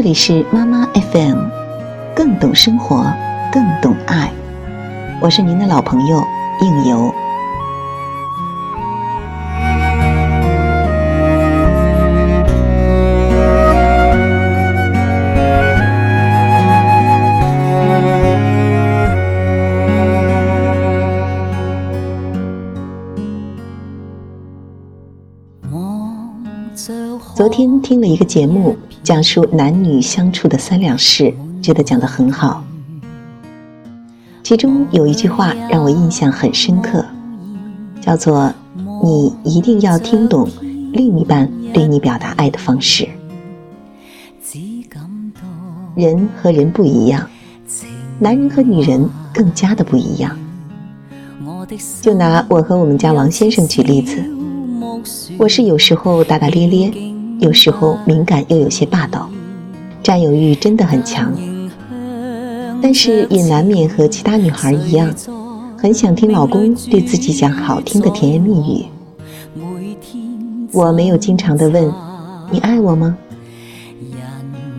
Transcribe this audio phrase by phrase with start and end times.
[0.00, 1.38] 这里是妈妈 FM，
[2.14, 3.12] 更懂生活，
[3.52, 4.32] 更懂爱。
[5.20, 6.22] 我是您的老朋友
[6.60, 7.12] 应由。
[27.34, 32.62] 昨天听了一个节目，讲述男女相处的三两事，觉得讲得很好。
[34.42, 37.04] 其中有一句话让我印象很深刻，
[38.00, 38.52] 叫做
[39.02, 40.48] “你一定要听懂
[40.92, 43.08] 另一半对你表达爱的方式”。
[45.94, 47.28] 人和人不一样，
[48.18, 50.36] 男人和女人更加的不一样。
[52.00, 54.22] 就拿我和我们家王先生举例子，
[55.38, 57.07] 我是有时候大大咧咧。
[57.38, 59.30] 有时候敏感又有些霸道，
[60.02, 61.32] 占有欲真的很强，
[62.82, 65.14] 但是也难免和其他女孩一样，
[65.76, 68.84] 很想听老公对自己讲好听的甜言蜜语。
[70.72, 71.92] 我没有经常的问
[72.50, 73.16] 你爱我吗，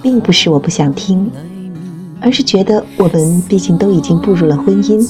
[0.00, 1.28] 并不是我不想听，
[2.20, 5.04] 而是觉得我们毕竟都已经步入了婚姻，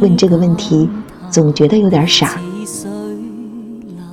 [0.00, 0.88] 问这个问题
[1.28, 2.40] 总觉得有点傻，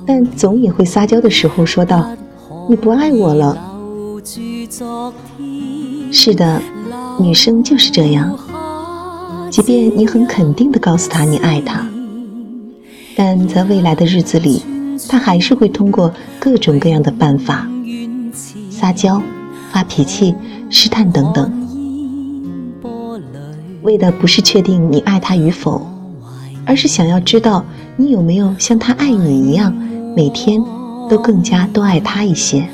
[0.04, 2.10] 但总也会撒娇的时候说道。
[2.72, 3.54] 你不爱我了。
[6.10, 6.62] 是的，
[7.20, 8.34] 女生就是这样。
[9.50, 11.86] 即便你很肯定的告诉她你爱她，
[13.14, 14.62] 但在未来的日子里，
[15.06, 17.68] 她还是会通过各种各样的办法，
[18.70, 19.20] 撒娇、
[19.70, 20.34] 发脾气、
[20.70, 21.52] 试探等等，
[23.82, 25.86] 为的不是确定你爱她与否，
[26.64, 27.62] 而是想要知道
[27.98, 29.70] 你有没有像她爱你一样，
[30.16, 30.64] 每天。
[31.08, 32.66] 都更加多爱他一些。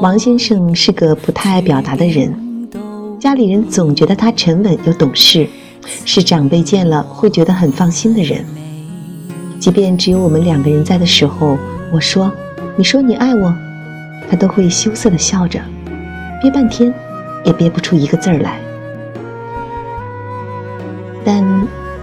[0.00, 2.34] 王先生是个不太爱表达的人，
[3.20, 5.46] 家里人总觉得他沉稳又懂事，
[6.04, 8.44] 是长辈见了会觉得很放心的人。
[9.58, 11.58] 即便只有我们两个人在的时候，
[11.92, 12.32] 我说
[12.76, 13.54] ：“你说你爱我”，
[14.30, 15.60] 他都会羞涩的笑着，
[16.40, 16.92] 憋半天
[17.44, 18.60] 也憋不出一个字儿来。
[21.24, 21.44] 但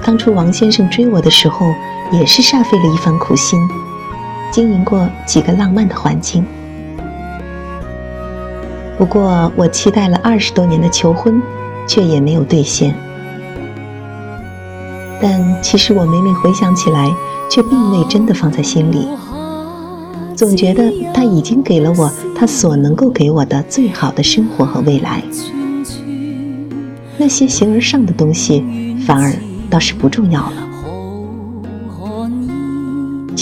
[0.03, 1.73] 当初王先生追我的时候。
[2.13, 3.59] 也是煞费了一番苦心，
[4.51, 6.45] 经营过几个浪漫的环境。
[8.99, 11.41] 不过，我期待了二十多年的求婚，
[11.87, 12.93] 却也没有兑现。
[15.19, 17.11] 但其实我每每回想起来，
[17.49, 19.07] 却并未真的放在心里。
[20.35, 25.23] 总觉得他已经给了我他所能够给我的最好的生活和未来，
[27.17, 28.63] 那些形而上的东西，
[29.07, 29.33] 反而
[29.67, 30.72] 倒是不重要了。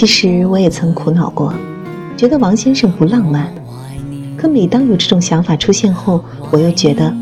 [0.01, 1.53] 其实我也曾苦恼过，
[2.17, 3.53] 觉得王先生不浪漫。
[4.35, 6.19] 可每当有这种想法出现后，
[6.49, 7.13] 我又觉得，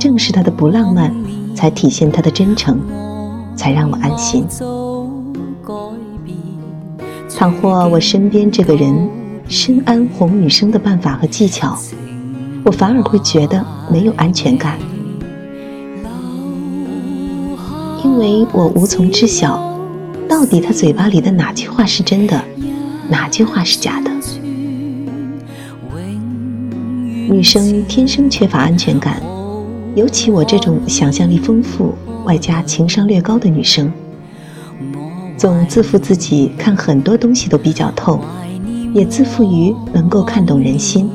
[0.00, 1.14] 正是他的不浪漫，
[1.54, 2.76] 才体现他的真诚，
[3.54, 4.44] 才让我安心。
[7.30, 9.08] 倘或我身边这个人
[9.46, 11.78] 深谙哄女生的办法和技巧，
[12.64, 14.76] 我反而会觉得没有安全感，
[18.02, 19.72] 因为我无从知晓。
[20.34, 22.44] 到底他嘴巴里的哪句话是真的，
[23.08, 24.10] 哪句话是假的？
[27.28, 29.22] 女生天生缺乏安全感，
[29.94, 33.92] 尤其我这种想象力丰富、外加情商略高的女生，
[35.36, 38.18] 总自负自己看很多东西都比较透，
[38.92, 41.08] 也自负于能够看懂人心，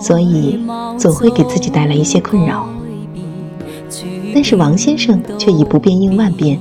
[0.00, 0.60] 所以
[0.96, 2.68] 总会给自己带来一些困扰。
[4.32, 6.56] 但是王先生却以不变应万变。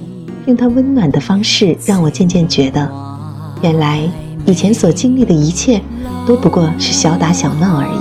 [0.45, 2.89] 用他温暖的方式，让我渐渐觉得，
[3.61, 4.09] 原来
[4.45, 5.81] 以前所经历的一切，
[6.25, 7.99] 都不过是小打小闹而已。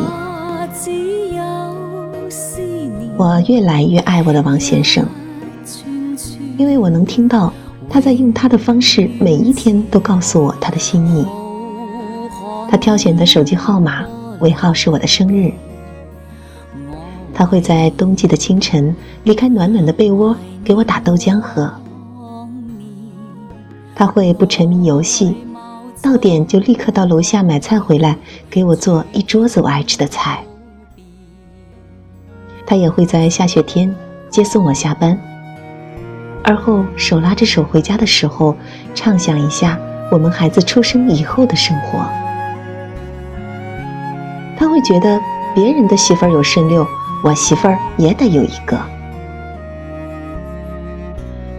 [3.16, 5.04] 我越来越爱我的王先生，
[6.56, 7.52] 因为我能听到
[7.90, 11.26] 他在用他的方式，每一天都告诉我他的心意。
[12.70, 14.05] 他挑选的手机号码
[14.41, 15.52] 尾号是我的生日。
[17.34, 18.94] 他会在冬季的清晨
[19.25, 21.73] 离开暖暖的被窝，给我打豆浆喝。
[23.99, 25.37] 他会不沉迷游戏，
[26.00, 28.17] 到点就立刻到楼下买菜回来，
[28.49, 30.39] 给我做一桌子我爱吃的菜。
[32.65, 33.93] 他也会在下雪天
[34.31, 35.19] 接送我下班，
[36.45, 38.55] 而后手拉着手回家的时候，
[38.95, 39.77] 畅想一下
[40.12, 41.99] 我们孩子出生以后的生活。
[44.56, 45.21] 他会觉得
[45.56, 46.87] 别人的媳妇儿有顺溜，
[47.25, 48.79] 我媳妇儿也得有一个。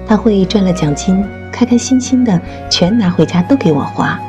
[0.07, 1.21] 他会赚了奖金。
[1.51, 4.19] 开开心心的全拿回家都给我花，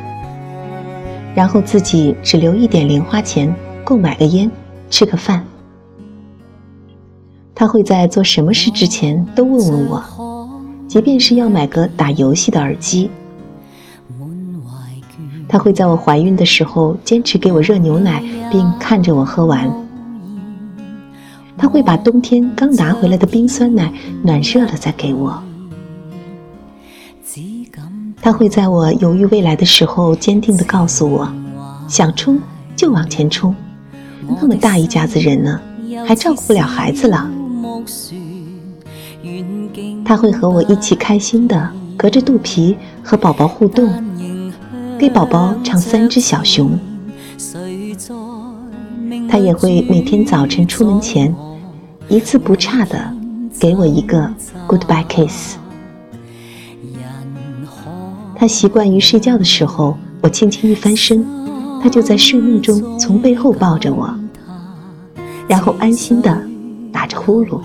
[1.35, 4.51] 然后自己只留一点零花钱购买个烟，
[4.91, 5.45] 吃个饭。
[7.55, 10.03] 他会在做什么事之前都问问我，
[10.89, 13.11] 即便是要买个打游戏的耳机。
[15.47, 19.69] 他会在我怀孕的时候坚持给我热牛奶，并看着我喝完。
[21.59, 25.43] 他会把冬天刚拿回来的冰酸奶暖热了再给我。
[28.23, 31.33] 他会在我犹豫未来的时候坚定地告诉我
[31.89, 32.39] ：“想冲
[32.77, 33.55] 就往前冲，
[34.41, 35.61] 那么大一家子人呢，
[36.07, 37.31] 还照顾不了孩子了。”
[40.05, 43.91] 他会和我一起开心的隔着肚皮和宝宝互动，
[44.99, 46.71] 给宝宝唱《三只小熊》。
[49.29, 51.35] 他也会每天早晨出门前。
[52.09, 52.99] 一字不差的
[53.61, 54.29] 给我一个
[54.67, 55.57] goodbye kiss。
[58.41, 61.23] 他习惯于睡觉的时候，我轻轻一翻身，
[61.83, 64.09] 他就在睡梦中从背后抱着我，
[65.47, 66.43] 然后安心的
[66.91, 67.61] 打着呼噜。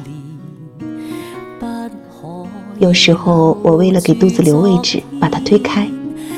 [2.77, 5.89] 有时候我为了给肚子留位置，把他推开，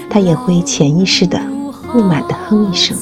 [0.08, 1.42] 他也会潜意识的
[1.92, 2.96] 不满的哼一声。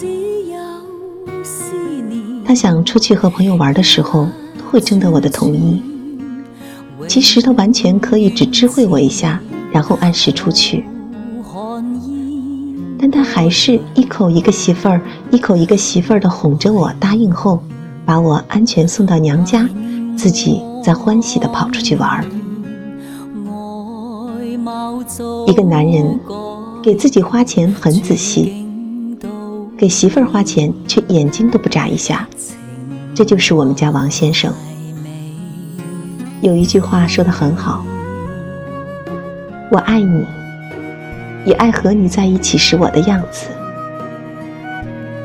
[2.46, 4.30] 他想出去和朋友玩的时候。
[4.72, 5.82] 会征得我的同意。
[7.08, 9.40] 其实他完全可以只知会我一下，
[9.72, 10.84] 然后按时出去。
[13.08, 15.00] 但他还是一口一个媳妇儿，
[15.30, 17.62] 一口一个媳妇儿的哄着我答应后，
[18.04, 19.70] 把我安全送到娘家，
[20.18, 22.26] 自己再欢喜的跑出去玩儿。
[25.46, 26.20] 一个男人
[26.82, 28.66] 给自己花钱很仔细，
[29.78, 32.28] 给媳妇儿花钱却眼睛都不眨一下。
[33.14, 34.52] 这就是我们家王先生。
[36.42, 37.86] 有一句话说的很好
[39.70, 40.26] ：“我爱你，
[41.46, 43.48] 也爱和你在一起时我的样子。”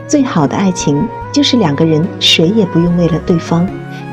[0.07, 3.69] 最好的爱情就是两个人谁也不用为了对方，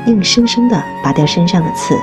[0.06, 1.96] 硬生生的拔掉身上的刺，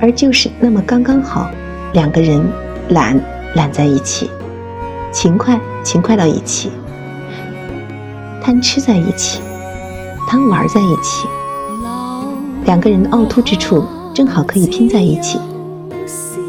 [0.00, 1.50] 而就是那么刚刚好，
[1.92, 2.42] 两个人
[2.88, 3.20] 懒
[3.54, 4.30] 懒在一起，
[5.12, 6.70] 勤快勤快到一起。
[8.42, 9.42] 贪吃在一起，
[10.28, 11.26] 贪玩在一起，
[12.64, 15.38] 两个人的凹凸之处正好可以拼在一起，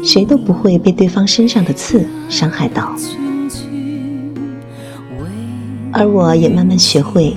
[0.08, 2.96] 谁都不会被对方身上的刺伤害到。
[5.92, 7.36] 而我也慢慢学会，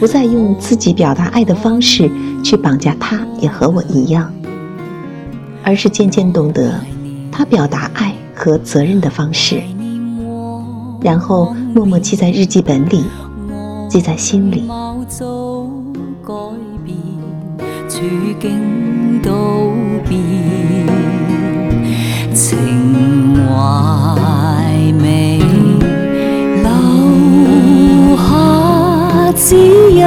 [0.00, 2.10] 不再用自己表达爱的方式
[2.42, 4.28] 去绑架他，也和我一样，
[5.62, 6.80] 而是渐渐懂得
[7.30, 9.62] 他表达爱和责任的方式，
[11.00, 13.04] 然后默默记在日记本里。
[13.88, 14.64] 记在心里。
[22.54, 23.52] 情怀
[25.02, 25.38] 未
[26.62, 29.56] 留下，只
[29.98, 30.06] 有